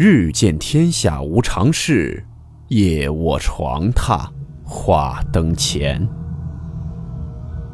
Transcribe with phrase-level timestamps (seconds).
[0.00, 2.24] 日见天下无常事，
[2.68, 4.30] 夜卧床榻
[4.62, 6.08] 话灯前。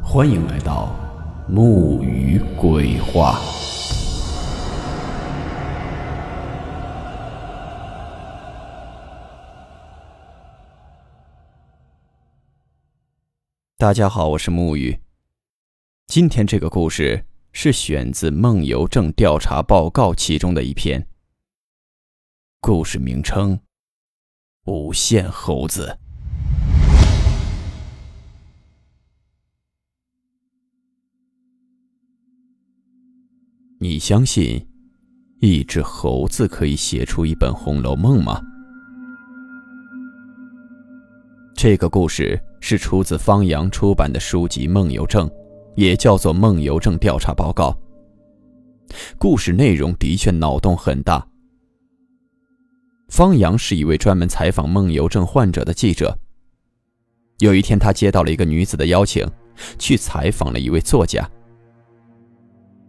[0.03, 0.97] 欢迎来到
[1.47, 3.39] 木鱼鬼话。
[13.77, 14.99] 大家好，我是木鱼。
[16.07, 21.07] 今天这个故事是选自《梦游症调查报告》其中的一篇。
[22.67, 23.61] 故事名称：
[24.65, 25.99] 无限猴子。
[33.79, 34.67] 你相信
[35.41, 38.41] 一只猴子可以写出一本《红楼梦》吗？
[41.55, 45.29] 这个故事是出自方洋出版的书籍《梦游症》，
[45.77, 47.79] 也叫做《梦游症调查报告》。
[49.19, 51.29] 故事内容的确脑洞很大。
[53.15, 56.19] 方阳是一位专门采访梦游症患者的记者。
[57.39, 59.25] 有一天，他接到了一个女子的邀请，
[59.79, 61.25] 去采访了一位作家。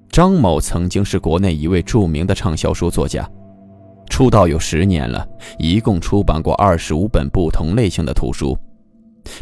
[0.10, 3.30] 张某曾经是国内一位著名的畅销书作家，
[4.10, 5.24] 出道有十年了，
[5.60, 8.58] 一共出版过二十五本不同类型的图书，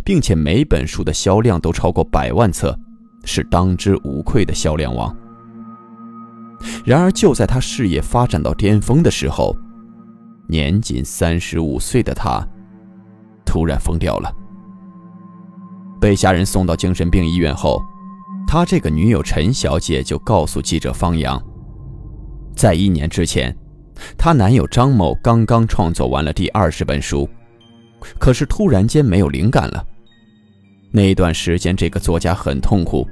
[0.04, 2.78] 并且每本书的销量都超过百万册，
[3.24, 5.16] 是当之无愧的销量王。
[6.84, 9.56] 然而，就在他事业发展到巅峰的时候，
[10.48, 12.46] 年仅三十五岁的他，
[13.46, 14.32] 突然疯掉了。
[16.00, 17.82] 被家人送到精神病医院后，
[18.46, 21.42] 他这个女友陈小姐就告诉记者方阳，
[22.56, 23.56] 在一年之前，
[24.18, 27.30] 她男友张某刚刚创作完了第二十本书，
[28.20, 29.86] 可是突然间没有灵感了。
[30.92, 33.08] 那段时间，这个作家很痛苦，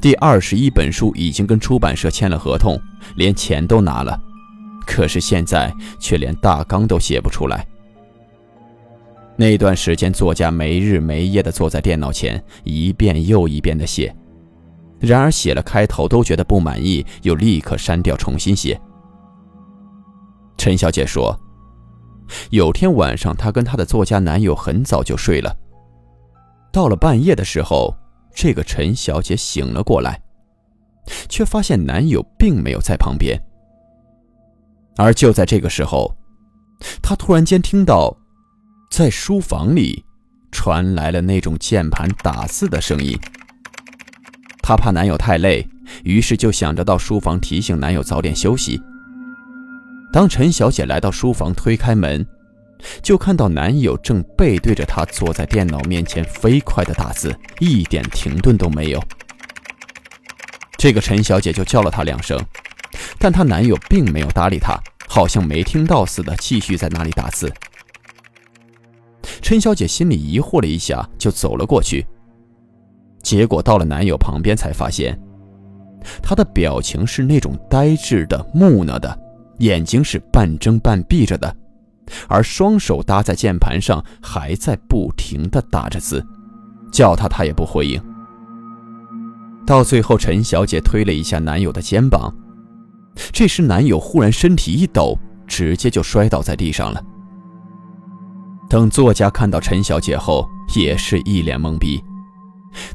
[0.00, 2.80] 第二十一本书已经跟出版社签了合同，
[3.16, 4.18] 连钱都拿了。
[4.86, 7.66] 可是现在却连大纲都写不出来。
[9.36, 14.14] 那段时间，作家没日没夜地坐在电脑前，一遍又一遍地写。
[14.98, 18.80] 然而写了开头都觉得不满意，又立刻删掉重新写。
[20.56, 21.38] 陈小姐说，
[22.48, 25.54] 有天晚上，她跟她的作家男友很早就睡了。
[26.72, 27.94] 到了半夜的时候，
[28.34, 30.18] 这个陈小姐醒了过来，
[31.28, 33.38] 却发现男友并没有在旁边。
[34.96, 36.16] 而就在这个时候，
[37.02, 38.16] 她突然间听到，
[38.90, 40.04] 在书房里
[40.50, 43.18] 传来了那种键盘打字的声音。
[44.62, 45.68] 她怕男友太累，
[46.02, 48.80] 于是就想着到书房提醒男友早点休息。
[50.12, 52.26] 当陈小姐来到书房，推开门，
[53.02, 59.02] 就看到男友正背对着她坐在电脑面前，飞快的打字，一点停顿都没有。
[60.78, 62.38] 这个陈小姐就叫了他两声。
[63.18, 67.52] 但她男友并没有搭理她，好像没听到似的，继续在那里打字。
[69.42, 72.04] 陈小姐心里疑惑了一下，就走了过去。
[73.22, 75.18] 结果到了男友旁边，才发现
[76.22, 79.18] 他的表情是那种呆滞的、木讷的，
[79.58, 81.54] 眼睛是半睁半闭着的，
[82.28, 86.24] 而双手搭在键盘上，还在不停地打着字，
[86.92, 88.00] 叫他他也不回应。
[89.66, 92.32] 到最后，陈小姐推了一下男友的肩膀。
[93.32, 97.02] 这时，男友忽然身体一抖，直接就摔倒在地上了。
[98.68, 102.02] 等作家看到陈小姐后，也是一脸懵逼，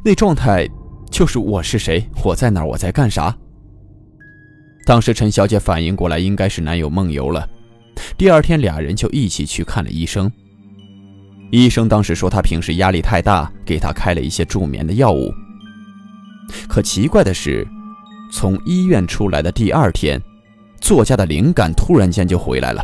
[0.03, 0.67] 那状态
[1.09, 3.35] 就是我是谁，我在哪，我在干啥。
[4.85, 7.47] 当时陈小姐反应过来，应该是男友梦游了。
[8.17, 10.31] 第二天，俩人就一起去看了医生。
[11.51, 15.31] 医生当时说她平时压力太大，给她开了一些助眠的药物。
[16.67, 17.67] 可奇怪的是。
[18.31, 20.19] 从医院出来的第二天，
[20.79, 22.83] 作家的灵感突然间就回来了。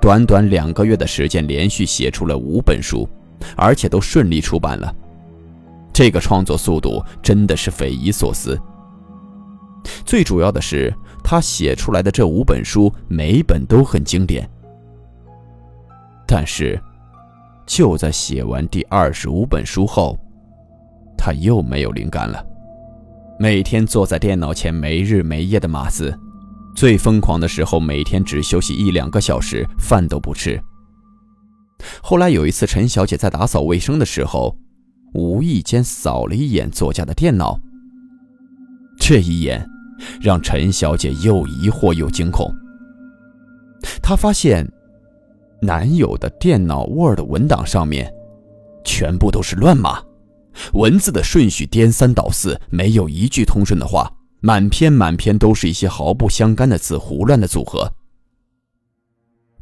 [0.00, 3.08] 短短两个月的时间，连续写出了五本书，
[3.56, 4.94] 而且都顺利出版了。
[5.92, 8.60] 这个创作速度真的是匪夷所思。
[10.04, 14.48] 最主要的是，他写出来的这五本书每本都很经典。
[16.26, 16.78] 但是，
[17.64, 20.18] 就在写完第二十五本书后，
[21.16, 22.44] 他又没有灵感了。
[23.38, 26.16] 每天坐在电脑前没日没夜的码字，
[26.74, 30.60] 最疯狂的时候每天只休息一两个小时，饭都不吃。
[32.00, 34.56] 后来有一次，陈小姐在打扫卫生的时候，
[35.14, 37.58] 无意间扫了一眼作家的电脑。
[38.98, 39.68] 这一眼，
[40.20, 42.48] 让陈小姐又疑惑又惊恐。
[44.00, 44.66] 她发现，
[45.60, 48.10] 男友的电脑 Word 文档上面，
[48.84, 50.00] 全部都是乱码。
[50.72, 54.10] 文字的顺序颠三倒四，没有一句通顺的话，
[54.40, 57.92] 满篇满篇都是一些毫不相干的字，胡乱的组合。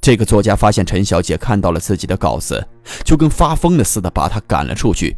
[0.00, 2.66] 这个作家发现陈小姐看到了自己的稿子，
[3.04, 5.16] 就跟发疯了似的把她赶了出去，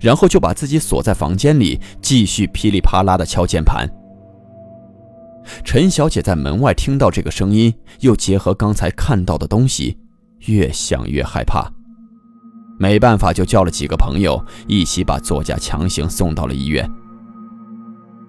[0.00, 3.88] 然后就把自己锁在房间里，继续噼里啪啦的敲键盘。
[5.62, 9.98] 陈小姐在门外听到这个声音，又结合刚才看到的东西，
[10.46, 11.70] 越想越害怕，
[12.78, 16.90] 没办法就叫了几个朋友一起把作家强行送到了医院。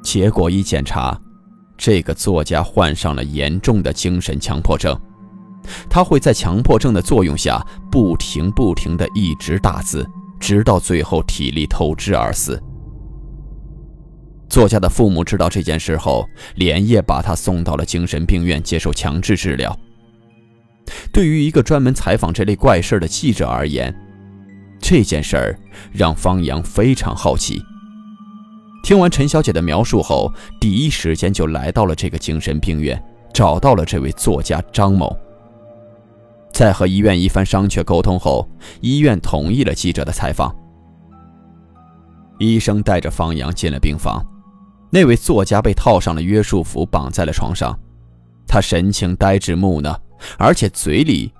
[0.02, 1.20] 结果一检查，
[1.78, 4.96] 这个作家患上了严重的精神强迫症。
[5.90, 7.60] 他会在强迫症的作用下，
[7.92, 10.08] 不停不停地一直打字，
[10.40, 12.62] 直到最后体力透支而死。
[14.48, 19.76] 作家的父母知道这件事后，连夜把他送到了精神病院接受强制治疗。
[21.12, 23.94] 对于一个专门采访这类怪事的记者而言，
[24.88, 25.60] 这件事儿
[25.92, 27.60] 让方阳非常好奇。
[28.84, 33.04] 听完陈小姐的描述后，第一时间就来到了这个精神病院，
[33.34, 35.18] 找到了这位作家张某。
[36.54, 38.48] 在和医院一番商榷沟通后，
[38.80, 40.56] 医院同意了记者的采访。
[42.38, 44.24] 医生带着方阳进了病房，
[44.92, 47.76] 那位作家被套上了约束服，绑在了床上，
[48.48, 50.00] 他神情呆滞木讷，
[50.38, 51.34] 而且嘴里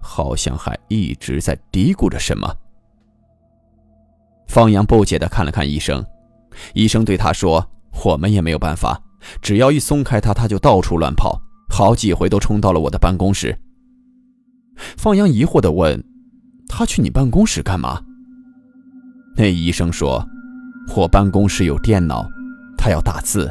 [0.00, 2.50] 好像还一直在嘀咕着什么。
[4.52, 6.04] 方阳不解地看了看医生，
[6.74, 7.66] 医生对他说
[8.04, 9.00] ：“我们也没有办法，
[9.40, 11.40] 只要一松开他，他就到处乱跑，
[11.70, 13.58] 好几回都冲到了我的办公室。”
[14.98, 16.04] 方阳疑惑地问
[16.68, 17.98] ：“他去你办公室干嘛？”
[19.38, 20.22] 那医生说
[20.94, 22.28] ：“我办公室有电脑，
[22.76, 23.50] 他要打字。”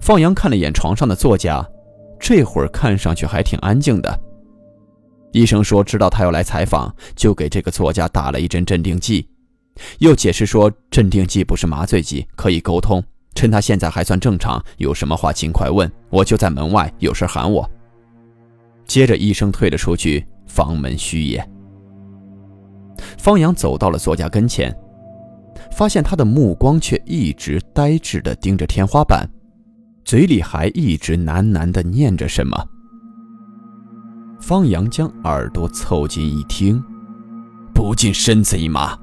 [0.00, 1.62] 方阳看了眼床上的作家，
[2.18, 4.18] 这会儿看上去还挺安静的。
[5.32, 9.28] 医生说：“知道他要来采访，就给这个作家打了一针镇定剂，
[9.98, 13.02] 又解释说镇定剂不是麻醉剂，可以沟通。
[13.34, 17.68] 趁他现在还算正常，有什么话尽快问，我就在门外，有事喊我。”
[18.86, 21.46] 接着，医生退了出去，房门虚掩。
[23.18, 24.74] 方阳走到了作家跟前，
[25.70, 29.28] 发现他的目光却一直呆滞地盯着天花板，
[30.04, 32.56] 嘴里还一直喃喃地念着什么。
[34.40, 36.82] 方阳将耳朵凑近一听，
[37.74, 38.96] 不禁身子一麻，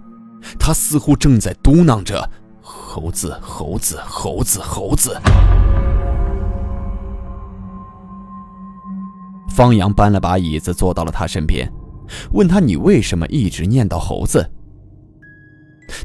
[0.57, 2.29] 他似乎正在嘟囔着
[2.61, 5.19] ：“猴子，猴子，猴子，猴子。”
[9.49, 11.69] 方阳搬了把椅子坐到了他身边，
[12.31, 14.49] 问他：“你为什么一直念叨猴子？”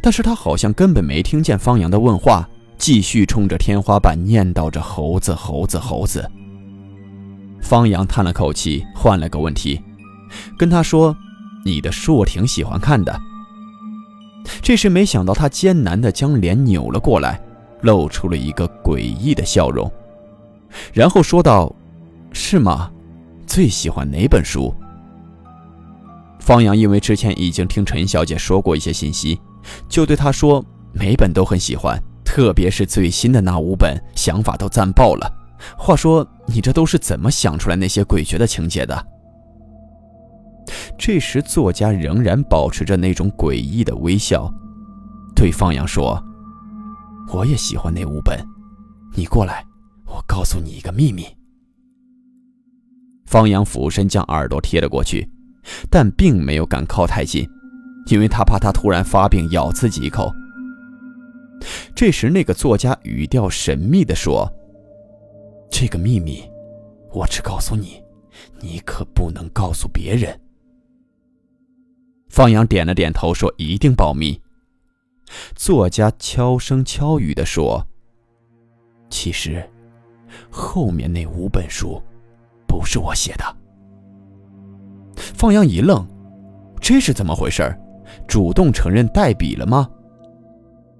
[0.03, 6.29] 但是他好像根本没听见方阳的问话，继续冲着天花板念叨着“猴子，猴子，猴子。”
[7.61, 9.81] 方阳叹了口气，换了个问题，
[10.59, 11.17] 跟他说
[11.65, 13.21] ：“你的书我挺喜欢看的。”
[14.63, 17.41] 这时没想到他艰难地将脸扭了过来，
[17.83, 19.91] 露出了一个诡异的笑容，
[20.93, 21.75] 然后说道
[22.33, 22.91] ：“是吗？”
[23.47, 24.75] 最喜欢哪本书？
[26.39, 29.39] 方阳因为之前已经听陈小姐说过一些信息，
[29.89, 35.31] 就对她说：“每本都很喜欢，特别是最新的那五本，想法都赞爆了。
[35.77, 39.07] 话说你这都是怎么想出来那些诡谲的情节的？”
[40.99, 44.53] 这时，作家仍然保持着那种诡异的微笑，
[45.35, 46.23] 对方阳说
[47.33, 48.39] ：“我也喜欢那五本，
[49.15, 49.65] 你过来，
[50.07, 51.25] 我告诉你一个秘密。”
[53.27, 55.29] 方阳俯身将耳朵贴了过去，
[55.91, 57.49] 但并没有敢靠太近，
[58.07, 60.33] 因为他怕他突然发病咬自己一口。
[61.95, 64.51] 这时，那个作家语调神秘地说
[65.71, 66.43] ：“这个秘密，
[67.13, 68.03] 我只告诉你，
[68.61, 70.39] 你可不能告诉别人。”
[72.29, 74.41] 方阳点了点头，说：“一定保密。”
[75.55, 77.87] 作家悄声悄语地说
[79.11, 79.69] ：“其实，
[80.51, 82.01] 后面那五本书。”
[82.69, 83.57] 不是我写的。
[85.17, 86.07] 方阳一愣，
[86.81, 87.75] 这是怎么回事？
[88.29, 89.89] 主动承认代笔了吗？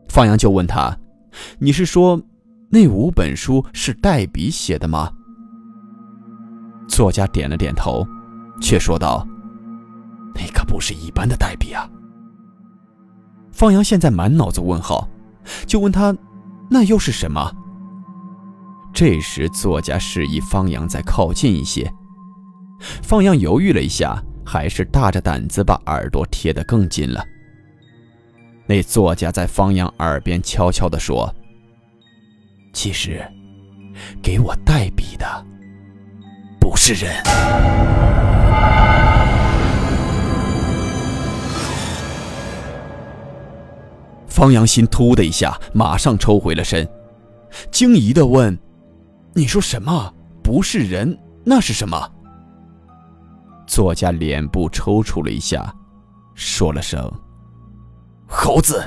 [0.09, 0.99] 方阳就问他
[1.61, 2.21] ：“你是说
[2.71, 5.11] 那五本书是代笔写的吗？”
[6.89, 8.07] 作家点了点头，
[8.61, 9.27] 却说道
[10.35, 11.89] ：“那可不是一般的代笔啊。”
[13.53, 15.09] 方阳现在满脑子问号，
[15.67, 16.17] 就问他
[16.71, 17.53] ：“那又是什么？”
[18.95, 21.93] 这时，作家示意方阳再靠近一些。
[22.81, 27.25] 方阳犹豫了一下，还是大着胆子把耳朵贴得更近了。
[28.67, 31.33] 那作家在方阳耳边悄悄地说
[32.81, 33.21] ：“其实，
[34.23, 35.27] 给我代笔的
[36.61, 37.13] 不是人。”
[44.29, 46.89] 方阳心突的一下，马上抽回了身，
[47.73, 48.57] 惊疑的问。
[49.35, 50.15] 你说什么？
[50.41, 52.09] 不是人，那是什么？
[53.67, 55.75] 作家脸部抽搐了一下，
[56.37, 57.13] 说了声
[58.31, 58.81] ：“猴子。”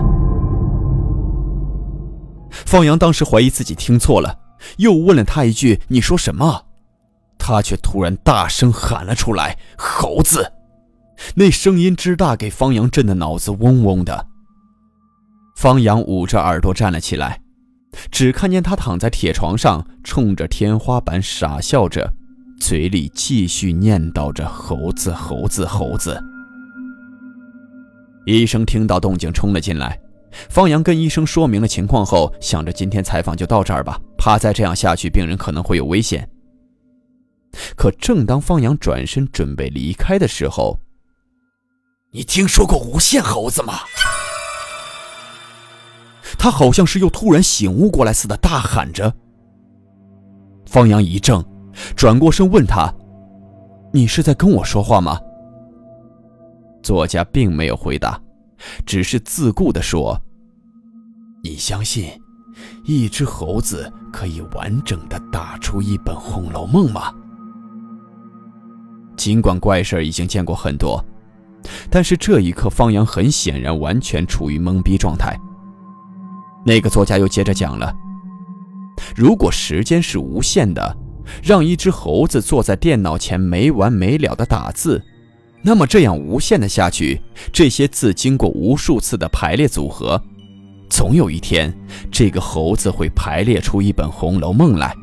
[2.71, 4.39] 方阳当时怀疑自己听错了，
[4.77, 6.67] 又问了他一句：“你说什么？”
[7.37, 10.53] 他却突然大声喊了出来：“猴子！”
[11.35, 14.25] 那声音之大，给方阳震得脑子嗡嗡的。
[15.57, 17.41] 方阳捂着耳朵站了起来，
[18.09, 22.13] 只看见他躺在铁床上，冲着天花板傻笑着，
[22.57, 26.17] 嘴里继续念叨着：“猴子，猴子，猴子。”
[28.25, 30.00] 医生听到动静冲了进来。
[30.49, 36.29] 方阳跟医生说明了情况后，想着今天采访就到这儿吧，怕再这样下去，病人可能会有危险。
[37.75, 40.79] 可正当方阳转身准备离开的时候，
[42.11, 43.79] 你听说过无限猴子吗？
[46.37, 49.13] 他好像是又突然醒悟过来似的，大喊着。
[50.65, 51.43] 方阳一怔，
[51.95, 52.91] 转过身问他
[53.91, 55.19] ：“你是在跟我说话吗？”
[56.81, 58.19] 作家并没有回答。
[58.85, 60.19] 只是自顾地说
[61.43, 62.09] ：“你相信
[62.85, 67.13] 一只猴子可以完整的打出一本《红楼梦》吗？”
[69.17, 71.03] 尽管怪事已经见过很多，
[71.89, 75.37] 但是这一刻，方阳很显然完全处于懵逼状态。
[76.65, 77.93] 那个作家又接着讲了
[79.15, 80.97] ：“如果时间是无限的，
[81.43, 85.03] 让一只猴子坐在电脑前没完没了的打字。”
[85.63, 87.21] 那么这样无限的下去，
[87.53, 90.21] 这些字经过无数次的排列组合，
[90.89, 91.71] 总有一天，
[92.11, 94.95] 这个猴子会排列出一本《红楼梦》来。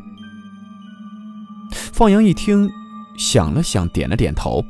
[1.70, 2.68] 放羊一听，
[3.16, 4.64] 想了想，点了点头。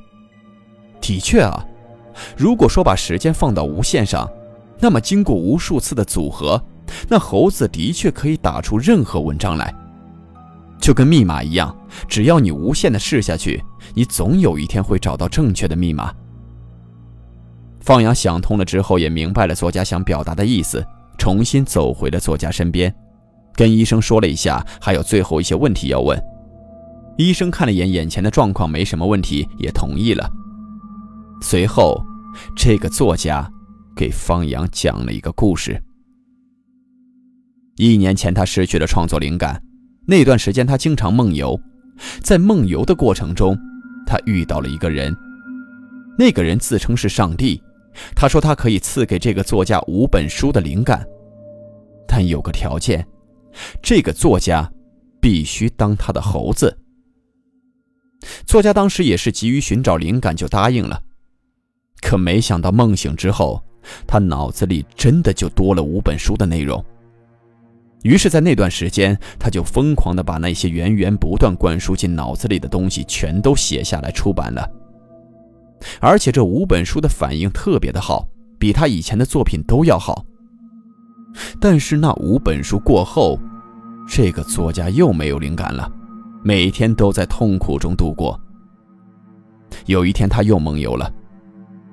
[1.00, 1.64] 的确啊，
[2.36, 4.28] 如果说把时间放到无限上，
[4.80, 6.62] 那么经过无数次的组合，
[7.08, 9.74] 那猴子的确可以打出任何文章来。
[10.80, 11.74] 就跟密码一样，
[12.06, 13.62] 只要你无限的试下去，
[13.94, 16.12] 你总有一天会找到正确的密码。
[17.80, 20.84] 放羊想通了之后，也明白了作家想表达的意思，
[21.18, 22.94] 重新走回了作家身边，
[23.54, 26.20] 跟医生说了一下，还有最后一些问题要问。
[27.16, 30.30] 医生看了眼眼前的状况，没什么问题，也同意了。
[31.40, 32.00] 随后，
[32.54, 33.50] 这个作家
[33.96, 35.82] 给方阳讲了一个故事。
[37.76, 39.60] 一年前，他失去了创作灵感。
[40.06, 41.58] 那段时间，他经常梦游，
[42.22, 43.58] 在梦游的过程中，
[44.08, 45.14] 他遇到了一个人。
[46.18, 47.62] 那个人自称是上帝，
[48.16, 51.06] 他说他可以赐给这个作家五本书的灵感，
[52.08, 53.06] 但有个条件，
[53.82, 54.68] 这个作家
[55.20, 56.76] 必须当他的猴子。
[58.46, 61.00] 作家当时也是急于寻找灵感，就答应了。
[62.00, 63.62] 可没想到梦醒之后，
[64.06, 66.84] 他脑子里真的就多了五本书的内容。
[68.02, 74.68] 于是，在那段时间，他就疯狂地把那些源源不断灌输进脑子里的东西全都写下来出版了。
[76.00, 78.28] 而且这五本书的反应特别的好，
[78.58, 80.24] 比他以前的作品都要好。
[81.60, 83.38] 但是那五本书过后，
[84.08, 85.90] 这个作家又没有灵感了，
[86.44, 88.40] 每天都在痛苦中度过。
[89.86, 91.12] 有一天，他又梦游了，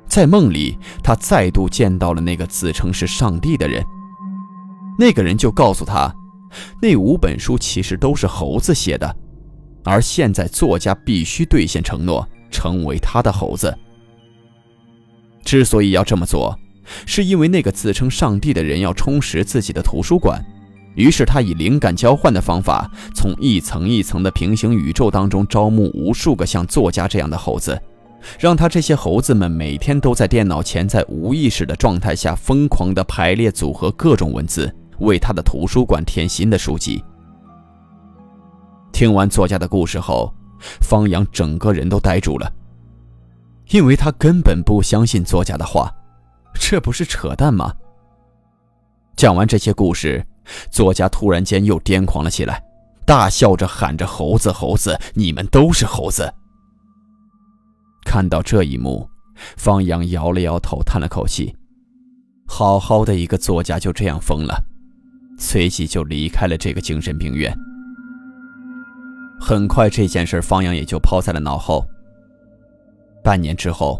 [0.08, 3.84] 在梦里，他再度见到了那个自称是上帝的人。
[4.98, 6.14] 那个人就告诉他，
[6.82, 9.16] 那五本书其实都是猴子写的，
[9.84, 13.76] 而现在作家必须兑现承诺，成为他的猴子。
[15.44, 16.58] 之所以要这么做，
[17.06, 20.44] 是因为那个自称上帝的人要充实自己的图书馆，
[20.96, 27.80] 于是他以灵感交换的方法，从一层一层的平行宇宙当中招募无数个像作家这样的猴子，
[28.40, 34.74] 让他这些猴子们每天都在电脑前，在无意识的状态下疯狂地排列组合各种文字。
[35.00, 37.04] 为他的图书馆添新的书籍。
[38.92, 40.34] 听完作家的故事后，
[40.82, 42.52] 方阳整个人都呆住了，
[43.70, 45.94] 因为他根本不相信作家的话，
[46.54, 47.74] 这不是扯淡吗？
[49.18, 50.26] 讲完这些故事，
[50.72, 52.64] 作家突然间又癫狂了起来，
[53.06, 56.34] 大笑着喊着：“猴子，猴子，你们都是猴子！”
[58.06, 59.10] 看到这一幕，
[59.58, 61.56] 方阳摇了摇头，叹了口气
[62.48, 64.64] ：“好好的一个作家就这样疯了。”
[65.38, 67.56] 随即就离开了这个精神病院。
[69.40, 71.86] 很快，这件事方阳也就抛在了脑后。
[73.24, 74.00] 半年之后，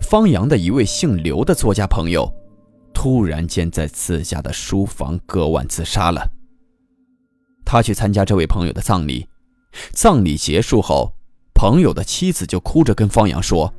[0.00, 2.30] 方阳的一位姓刘的作家朋友，
[2.92, 6.30] 突然间在自家的书房割腕自杀了。
[7.64, 9.26] 他去参加这位朋友的葬礼，
[9.92, 11.12] 葬礼结束后，
[11.54, 13.72] 朋友的妻子就哭着跟方阳说：“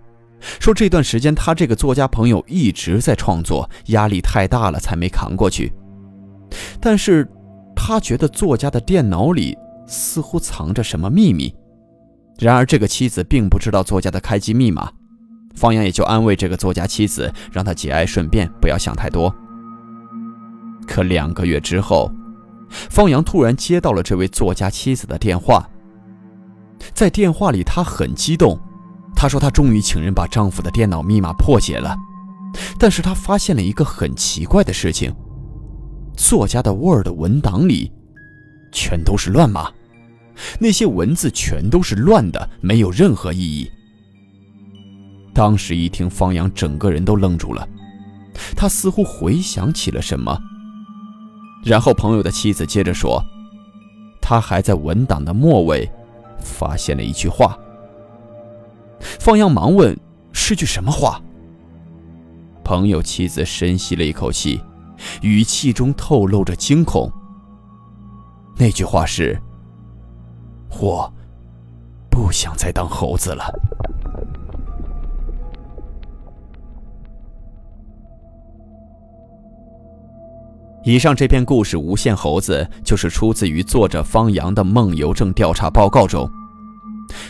[0.60, 5.74] 说这段时间他这个作家朋友一直在创作，压力太大了，才没扛过去。”
[6.80, 7.28] 但是，
[7.76, 11.54] 他觉得作家的电脑里似乎藏着什么秘密，
[12.40, 14.92] 然而，这个妻子并不知道作家的开机密码，
[15.56, 19.34] 方阳也就安慰这个作家妻子，让他节哀顺变，不要想太多。
[20.88, 22.12] 可两个月之后，
[22.70, 25.68] 方阳突然接到了这位作家妻子的电话。
[26.94, 28.60] 在电话里，他很激动，
[29.16, 31.96] 他说他终于请人把丈夫的电脑密码破解了，
[32.80, 35.14] 但是他发现了一个很奇怪的事情：
[36.18, 37.90] 作家的 Word 文档里
[38.74, 39.72] 全都是乱码。
[40.60, 43.72] 那些文字全都是乱的，没有任何意义。
[45.34, 47.68] 当时一听，方阳整个人都愣住了，
[48.56, 50.38] 他似乎回想起了什么。
[51.64, 53.24] 然后朋友的妻子接着说，
[54.22, 55.90] 他还在文档的末尾
[56.40, 57.58] 发现了一句话。
[59.00, 59.98] 方阳忙问
[60.34, 61.22] ：“是句什么话？”
[62.64, 64.60] 朋友妻子深吸了一口气，
[65.22, 67.12] 语气中透露着惊恐。
[68.58, 69.40] 那句话是。
[70.80, 71.12] 我
[72.10, 73.52] 不想再当猴子了。
[80.84, 86.30] 以上这篇故事《无限猴子》就是出自于作者方阳的梦游症调查报告中。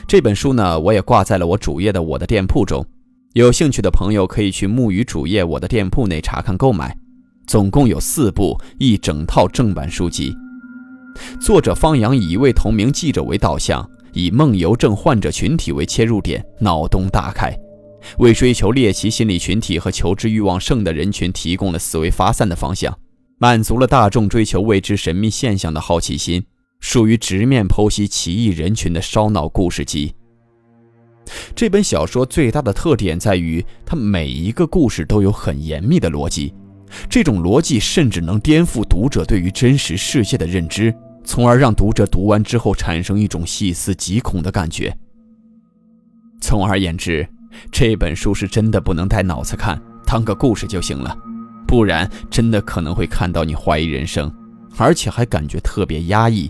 [0.08, 2.86] 这本书呢，我也挂在了我主页的我的店铺中，
[3.34, 6.98] 有兴趣的朋友可以去木鱼主页我的店铺内查看购买。
[7.48, 10.36] 总共有四部一整套正版书籍。
[11.40, 17.58] 作者方阳以一位同名记者为导向，以梦游症患者群体为切入点，脑洞大开，
[18.20, 22.96] 为追求猎奇心理群体和求知欲望盛的人群提供了思维发散的方向，
[23.40, 26.44] 满足了大众追求未知神秘现象的好奇心，
[26.82, 30.14] 属于直面剖析奇异人群的烧脑故事集。
[31.56, 36.54] 这本小说最大的特点在于，它每一个故事都有很严密的逻辑，
[37.10, 40.94] 这种逻辑甚至能颠覆读者对于真实世界的认知。
[41.24, 44.98] 从而让读者读完之后产生一种细思极恐的感觉。
[46.40, 47.28] 总而言之，
[47.70, 51.14] 这本书是真的不能带脑子看，当个故事就行了，
[51.68, 54.34] 不然真的可能会看到你怀疑人生，
[54.78, 56.50] 而且还感觉特别压抑。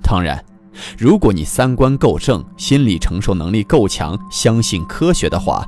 [0.00, 0.40] 当然，
[0.96, 5.66] 如果你三观够正，心理承受能力够强，相信科学的话，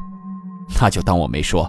[0.81, 1.69] 那就当我没说。